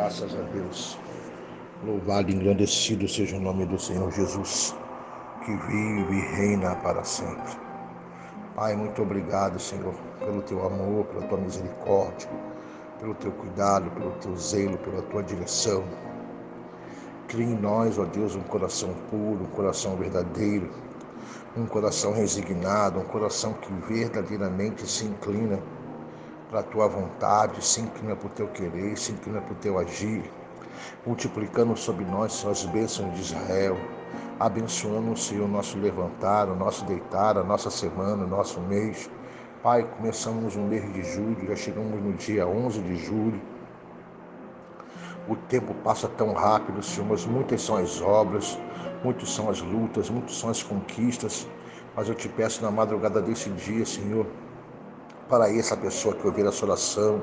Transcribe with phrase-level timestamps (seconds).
[0.00, 0.98] Graças a Deus.
[1.84, 4.74] Louvado e engrandecido seja o nome do Senhor Jesus,
[5.44, 7.52] que vive e reina para sempre.
[8.56, 12.30] Pai, muito obrigado, Senhor, pelo teu amor, pela tua misericórdia,
[12.98, 15.84] pelo teu cuidado, pelo teu zelo, pela tua direção.
[17.28, 20.70] Crie em nós, ó Deus, um coração puro, um coração verdadeiro,
[21.54, 25.58] um coração resignado, um coração que verdadeiramente se inclina
[26.50, 29.78] para a tua vontade, se inclina para o teu querer, se inclina para o teu
[29.78, 30.28] agir,
[31.06, 33.76] multiplicando sobre nós as bênçãos de Israel,
[34.38, 39.08] abençoando, Senhor, o nosso levantar, o nosso deitar, a nossa semana, o nosso mês.
[39.62, 43.40] Pai, começamos o mês de julho, já chegamos no dia 11 de julho.
[45.28, 48.58] O tempo passa tão rápido, Senhor, mas muitas são as obras,
[49.04, 51.46] muitas são as lutas, muitas são as conquistas.
[51.94, 54.26] Mas eu te peço na madrugada desse dia, Senhor,
[55.30, 57.22] para essa pessoa que ouvir essa oração,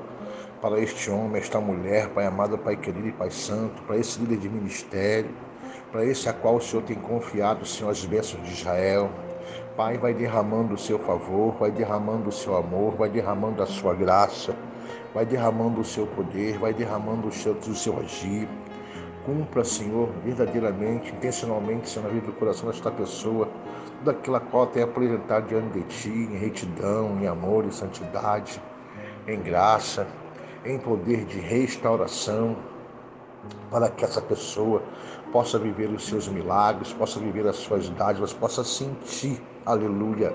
[0.61, 4.37] para este homem, esta mulher, Pai amado, Pai querido e Pai santo, para esse líder
[4.37, 5.29] de ministério,
[5.91, 9.11] para esse a qual o Senhor tem confiado, Senhor, as bênçãos de Israel.
[9.75, 13.93] Pai, vai derramando o seu favor, vai derramando o seu amor, vai derramando a sua
[13.93, 14.55] graça,
[15.13, 18.47] vai derramando o seu poder, vai derramando o seu, o seu agir.
[19.27, 23.49] Cumpra, Senhor, verdadeiramente, intencionalmente, Senhor, na vida do coração desta pessoa,
[23.97, 28.61] tudo aquilo a qual tem apresentado diante de Ti, em retidão, em amor, em santidade,
[29.27, 30.07] em graça,
[30.63, 32.55] em poder de restauração,
[33.69, 34.81] para que essa pessoa
[35.33, 40.33] possa viver os seus milagres, possa viver as suas dádivas, possa sentir, aleluia,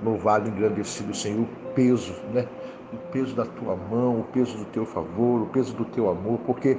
[0.00, 2.46] louvado, engrandecido, Senhor, o peso, né?
[2.92, 6.38] O peso da tua mão, o peso do teu favor, o peso do teu amor,
[6.46, 6.78] porque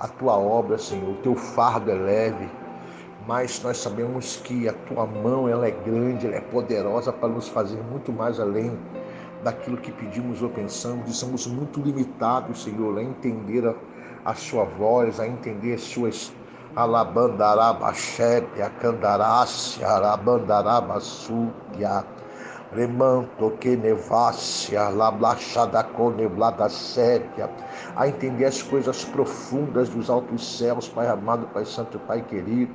[0.00, 2.48] a tua obra, Senhor, o teu fardo é leve,
[3.26, 7.46] mas nós sabemos que a tua mão ela é grande, ela é poderosa para nos
[7.48, 8.78] fazer muito mais além
[9.44, 11.10] daquilo que pedimos ou pensamos.
[11.10, 13.74] E somos muito limitados, Senhor, a entender a,
[14.24, 16.32] a sua voz, a entender as suas
[16.74, 18.46] alabandarabachebe,
[18.80, 22.06] candarácia, alabandarabasúpia,
[22.72, 27.50] remanto que nevácia, lablachada coneblada sépia,
[27.96, 32.72] a entender as coisas profundas dos altos céus, Pai amado, Pai santo, Pai querido,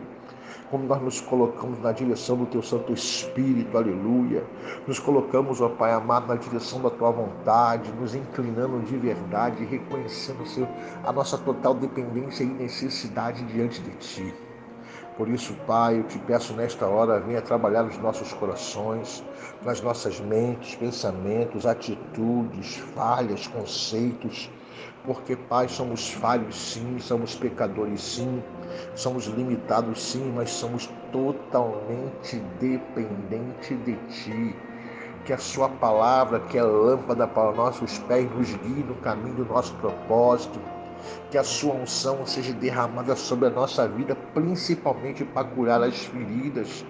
[0.70, 4.44] como nós nos colocamos na direção do Teu Santo Espírito, aleluia.
[4.88, 10.46] Nos colocamos, ó Pai amado, na direção da Tua vontade, nos inclinando de verdade, reconhecendo,
[10.46, 10.70] Senhor,
[11.04, 14.45] a nossa total dependência e necessidade diante de Ti.
[15.18, 19.24] Por isso, Pai, eu te peço nesta hora, venha trabalhar nos nossos corações,
[19.64, 24.50] nas nossas mentes, pensamentos, atitudes, falhas, conceitos,
[25.06, 28.44] porque, Pai, somos falhos sim, somos pecadores sim,
[28.94, 34.56] somos limitados sim, mas somos totalmente dependentes de Ti.
[35.24, 39.46] Que a Sua palavra, que é lâmpada para nossos pés, nos guie no caminho do
[39.46, 40.60] nosso propósito.
[41.30, 46.86] Que a Sua unção seja derramada sobre a nossa vida, principalmente para curar as feridas,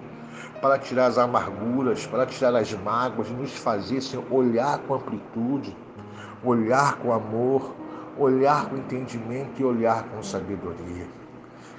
[0.60, 5.76] para tirar as amarguras, para tirar as mágoas, nos fazer Senhor, olhar com amplitude,
[6.44, 7.74] olhar com amor,
[8.18, 11.06] olhar com entendimento e olhar com sabedoria.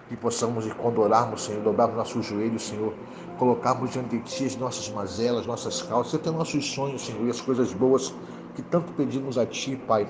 [0.08, 2.94] Que possamos, quando orarmos, Senhor, dobrarmos nossos joelhos, Senhor,
[3.38, 7.42] colocarmos diante de Ti as nossas mazelas, nossas causas, até nossos sonhos, Senhor, e as
[7.42, 8.14] coisas boas
[8.56, 10.08] que tanto pedimos a Ti, Pai.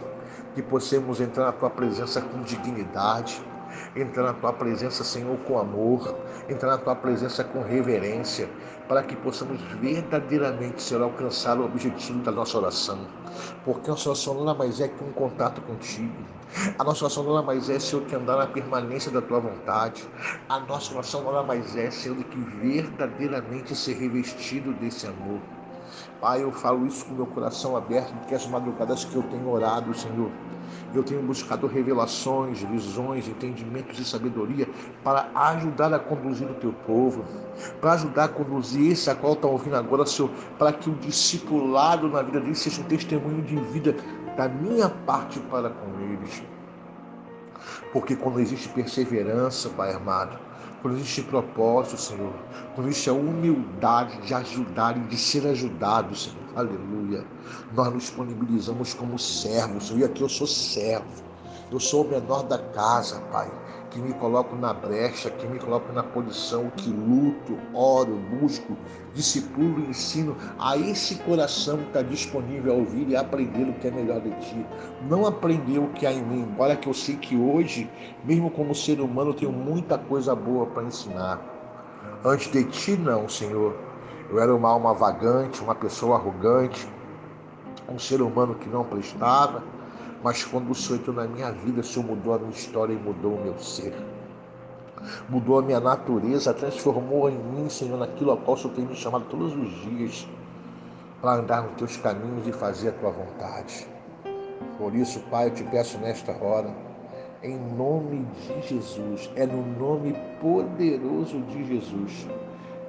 [0.57, 3.40] Que possamos entrar na Tua presença com dignidade,
[3.95, 6.18] entrar na tua presença, Senhor, com amor,
[6.50, 8.50] entrar na tua presença com reverência,
[8.88, 12.97] para que possamos verdadeiramente, Senhor, alcançar o objetivo da nossa oração.
[13.63, 16.25] Porque a nossa oração nada mais é que um contato contigo.
[16.79, 20.09] A nossa oração nada mais é, Senhor, que andar na permanência da tua vontade.
[20.50, 25.39] A nossa oração nada mais é, Senhor, que verdadeiramente ser revestido desse amor.
[26.19, 29.93] Pai, eu falo isso com meu coração aberto, porque as madrugadas que eu tenho orado,
[29.93, 30.31] Senhor,
[30.93, 34.67] eu tenho buscado revelações, visões, entendimentos e sabedoria
[35.03, 37.25] para ajudar a conduzir o teu povo,
[37.79, 42.09] para ajudar a conduzir esse a qual está ouvindo agora, Senhor, para que o discipulado
[42.09, 43.95] na vida deles seja um testemunho de vida
[44.35, 46.44] da minha parte para com eles.
[47.92, 50.38] Porque quando existe perseverança, Pai amado,
[50.81, 52.33] quando existe propósito, Senhor,
[52.75, 57.25] quando existe a humildade de ajudar e de ser ajudado, Senhor, aleluia,
[57.74, 61.24] nós nos disponibilizamos como servos, Senhor, e aqui eu sou servo,
[61.71, 63.51] eu sou o menor da casa, Pai,
[63.89, 68.75] que me coloco na brecha, que me coloco na posição, que luto, oro, busco,
[69.13, 73.88] discipulo e ensino a esse coração que está disponível a ouvir e aprender o que
[73.88, 74.66] é melhor de ti.
[75.10, 77.89] Não aprender o que há em mim, embora que eu sei que hoje,
[78.24, 81.39] mesmo como ser humano, eu tenho muita coisa boa para ensinar.
[82.24, 83.75] Antes de ti, não, Senhor.
[84.30, 86.88] Eu era uma alma vagante, uma pessoa arrogante,
[87.88, 89.63] um ser humano que não prestava
[90.23, 92.97] Mas quando o Senhor entrou na minha vida, o Senhor mudou a minha história e
[92.97, 93.93] mudou o meu ser.
[95.29, 98.95] Mudou a minha natureza, transformou em mim, Senhor, naquilo ao qual o Senhor tem me
[98.95, 100.27] chamado todos os dias
[101.21, 103.87] para andar nos teus caminhos e fazer a tua vontade.
[104.77, 106.73] Por isso, Pai, eu te peço nesta hora,
[107.43, 112.27] em nome de Jesus, é no nome poderoso de Jesus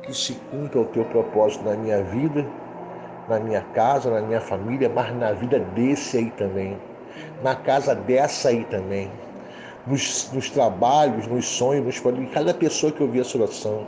[0.03, 2.47] que se cumpra o teu propósito na minha vida,
[3.29, 6.79] na minha casa, na minha família, mas na vida desse aí também,
[7.43, 9.11] na casa dessa aí também,
[9.87, 13.87] nos, nos trabalhos, nos sonhos, nos cada pessoa que ouvir essa oração.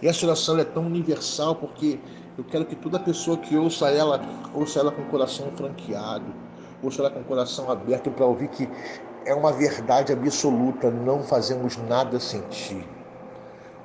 [0.00, 1.98] E essa oração é tão universal porque
[2.38, 4.20] eu quero que toda pessoa que ouça ela,
[4.54, 6.26] ouça ela com o coração franqueado,
[6.82, 8.68] ouça ela com o coração aberto para ouvir que
[9.26, 12.86] é uma verdade absoluta, não fazemos nada sem ti.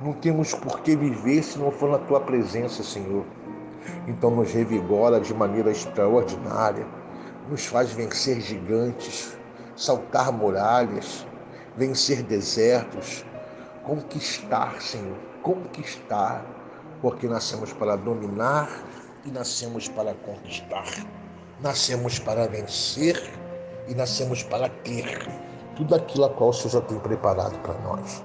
[0.01, 3.25] Não temos por que viver se não for na tua presença, Senhor.
[4.07, 6.85] Então nos revigora de maneira extraordinária,
[7.49, 9.37] nos faz vencer gigantes,
[9.75, 11.25] saltar muralhas,
[11.75, 13.25] vencer desertos,
[13.83, 16.45] conquistar, Senhor, conquistar,
[17.01, 18.69] porque nascemos para dominar
[19.25, 20.85] e nascemos para conquistar.
[21.61, 23.19] Nascemos para vencer
[23.87, 25.27] e nascemos para ter
[25.75, 28.23] tudo aquilo a qual o Senhor já tem preparado para nós.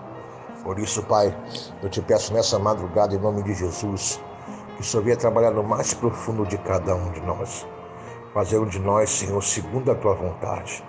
[0.63, 1.35] Por isso, Pai,
[1.83, 4.21] eu te peço nessa madrugada, em nome de Jesus,
[4.75, 7.67] que o Senhor venha trabalhar no mais profundo de cada um de nós.
[8.35, 10.83] Fazendo de nós, Senhor, segundo a tua vontade.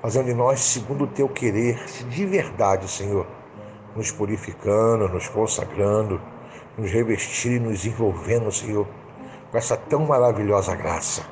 [0.00, 1.78] Fazendo de nós segundo o teu querer,
[2.08, 3.26] de verdade, Senhor.
[3.94, 6.18] Nos purificando, nos consagrando,
[6.78, 8.86] nos revestindo, nos envolvendo, Senhor,
[9.50, 11.22] com essa tão maravilhosa graça.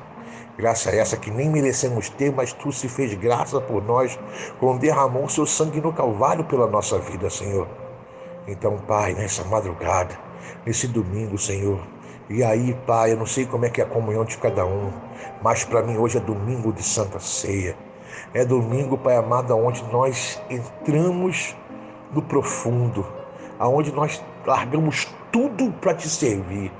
[0.55, 4.19] Graça essa que nem merecemos ter, mas tu se fez graça por nós,
[4.59, 7.67] quando derramou o seu sangue no Calvário pela nossa vida, Senhor.
[8.47, 10.15] Então, Pai, nessa madrugada,
[10.63, 11.81] nesse domingo, Senhor,
[12.29, 14.91] e aí, Pai, eu não sei como é que é a comunhão de cada um,
[15.41, 17.75] mas para mim hoje é domingo de Santa Ceia.
[18.33, 21.55] É domingo, Pai amado, onde nós entramos
[22.13, 23.05] no profundo,
[23.59, 26.71] aonde nós largamos tudo para te servir,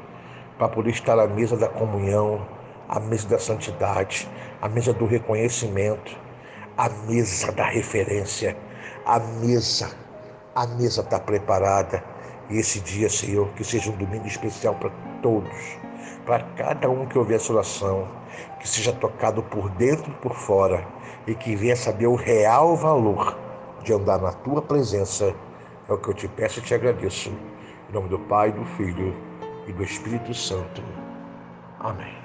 [0.58, 2.48] para poder estar à mesa da comunhão,
[2.88, 4.30] à mesa da santidade,
[4.62, 6.18] à mesa do reconhecimento,
[6.78, 8.58] à mesa da referência,
[9.06, 10.06] à mesa
[10.56, 12.02] a mesa está preparada.
[12.50, 14.90] E esse dia, Senhor, que seja um domingo especial para
[15.22, 15.78] todos,
[16.26, 18.08] para cada um que ouvir essa oração,
[18.60, 20.86] que seja tocado por dentro e por fora
[21.28, 23.38] e que venha saber o real valor
[23.84, 25.34] de andar na tua presença.
[25.88, 27.30] É o que eu te peço e te agradeço.
[27.90, 29.16] Em nome do Pai, do Filho
[29.68, 30.84] e do Espírito Santo.
[31.80, 32.25] Amém.